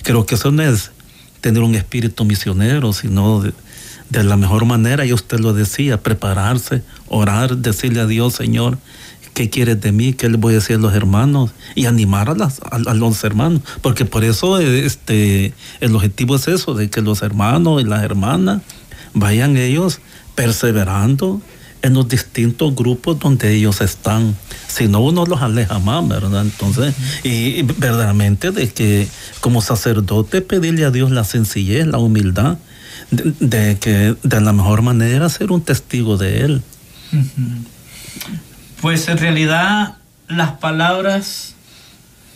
[0.03, 0.91] creo que eso no es
[1.39, 7.57] tener un espíritu misionero, sino de, la mejor manera, y usted lo decía, prepararse, orar,
[7.57, 8.77] decirle a Dios, Señor,
[9.33, 10.13] ¿qué quieres de mí?
[10.13, 11.49] ¿Qué le voy a decir a los hermanos?
[11.73, 16.75] Y animar a, las, a, los hermanos, porque por eso este, el objetivo es eso,
[16.75, 18.61] de que los hermanos y las hermanas
[19.15, 19.99] vayan ellos
[20.35, 21.41] perseverando
[21.81, 24.35] en los distintos grupos donde ellos están.
[24.67, 26.41] Si no, uno los aleja más, ¿verdad?
[26.41, 29.07] Entonces, y, verdaderamente de que
[29.39, 32.57] como sacerdote pedirle a Dios la sencillez, la humildad,
[33.11, 36.61] de, que de la mejor manera ser un testigo de Él.
[38.81, 41.55] Pues en realidad las palabras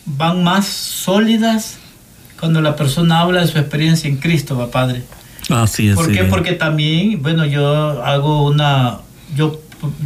[0.06, 1.78] van más sólidas
[2.40, 5.04] cuando la persona habla de su experiencia en Cristo, ¿va, Padre?
[5.50, 5.96] Así es.
[5.96, 6.24] ¿Por qué?
[6.26, 9.00] Porque también, bueno, yo hago una,
[9.34, 9.60] yo,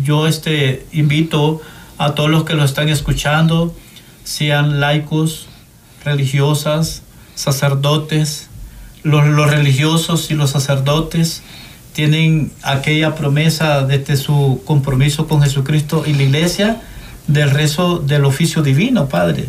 [0.03, 1.61] yo este, invito
[1.97, 3.75] a todos los que lo están escuchando,
[4.23, 5.47] sean laicos,
[6.05, 7.01] religiosas,
[7.35, 8.47] sacerdotes,
[9.03, 11.41] los, los religiosos y los sacerdotes
[11.93, 16.81] tienen aquella promesa desde su compromiso con Jesucristo y la iglesia
[17.27, 19.47] del rezo del oficio divino, Padre.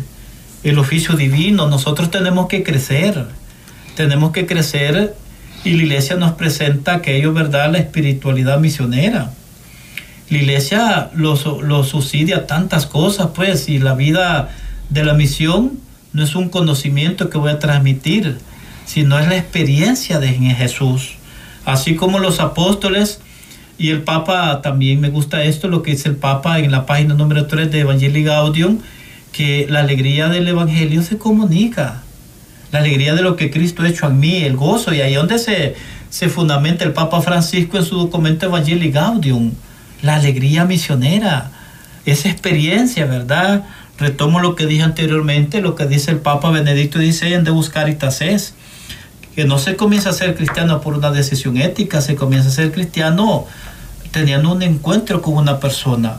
[0.63, 3.27] El oficio divino, nosotros tenemos que crecer,
[3.95, 5.15] tenemos que crecer
[5.63, 7.71] y la iglesia nos presenta aquello, ¿verdad?
[7.71, 9.31] La espiritualidad misionera
[10.31, 14.49] la iglesia lo, lo subsidia tantas cosas, pues, y la vida
[14.89, 15.73] de la misión
[16.13, 18.37] no es un conocimiento que voy a transmitir,
[18.85, 21.15] sino es la experiencia de Jesús.
[21.65, 23.19] Así como los apóstoles
[23.77, 27.13] y el Papa, también me gusta esto, lo que dice el Papa en la página
[27.13, 28.79] número 3 de Evangelii Gaudium,
[29.33, 32.03] que la alegría del Evangelio se comunica.
[32.71, 35.39] La alegría de lo que Cristo ha hecho en mí, el gozo, y ahí donde
[35.39, 35.75] se,
[36.09, 39.51] se fundamenta el Papa Francisco en su documento Evangelii Gaudium
[40.01, 41.51] la alegría misionera,
[42.05, 43.63] esa experiencia, ¿verdad?
[43.97, 48.53] Retomo lo que dije anteriormente, lo que dice el Papa Benedicto en De Buscar es
[49.35, 52.71] que no se comienza a ser cristiano por una decisión ética, se comienza a ser
[52.71, 53.45] cristiano
[54.11, 56.17] teniendo un encuentro con una persona,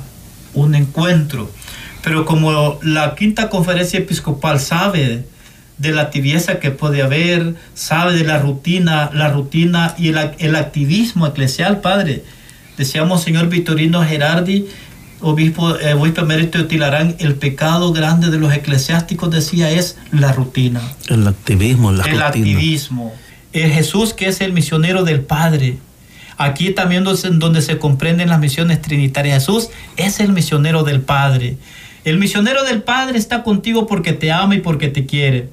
[0.55, 1.51] un encuentro.
[2.03, 5.27] Pero como la quinta conferencia episcopal sabe
[5.79, 10.57] de la tibieza que puede haber, sabe de la rutina, la rutina y el, el
[10.57, 12.25] activismo eclesial, Padre,
[12.77, 14.67] Decíamos, señor Vitorino Gerardi,
[15.21, 20.33] obispo, eh, obispo emérito de Tilarán, el pecado grande de los eclesiásticos, decía, es la
[20.33, 20.81] rutina.
[21.09, 23.15] El activismo, la El activismo.
[23.53, 25.79] El Jesús que es el misionero del Padre.
[26.39, 29.45] Aquí también donde se comprenden las misiones trinitarias.
[29.45, 31.57] Jesús es el misionero del Padre.
[32.05, 35.51] El misionero del Padre está contigo porque te ama y porque te quiere.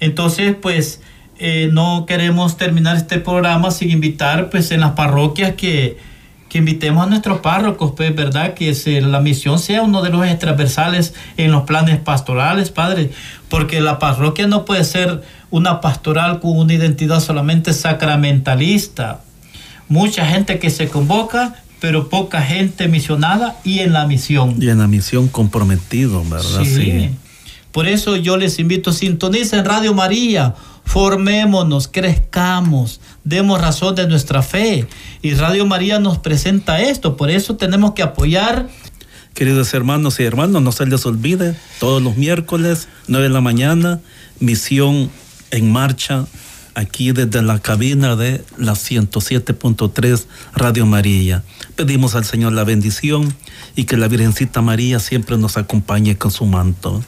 [0.00, 1.00] Entonces, pues,
[1.38, 5.98] eh, no queremos terminar este programa sin invitar, pues, en las parroquias que
[6.52, 8.52] que invitemos a nuestros párrocos, pues, ¿verdad?
[8.52, 13.10] Que la misión sea uno de los transversales en los planes pastorales, Padre,
[13.48, 19.22] porque la parroquia no puede ser una pastoral con una identidad solamente sacramentalista.
[19.88, 24.56] Mucha gente que se convoca, pero poca gente misionada y en la misión.
[24.60, 26.64] Y en la misión comprometido, ¿verdad?
[26.64, 27.12] Sí.
[27.70, 30.54] Por eso yo les invito, sintonicen Radio María,
[30.84, 34.86] formémonos, crezcamos, demos razón de nuestra fe.
[35.22, 38.68] Y Radio María nos presenta esto, por eso tenemos que apoyar.
[39.34, 44.00] Queridos hermanos y hermanos, no se les olvide, todos los miércoles, 9 de la mañana,
[44.40, 45.10] misión
[45.50, 46.26] en marcha
[46.74, 50.24] aquí desde la cabina de la 107.3
[50.54, 51.42] Radio María.
[51.76, 53.34] Pedimos al Señor la bendición
[53.76, 57.02] y que la Virgencita María siempre nos acompañe con su manto.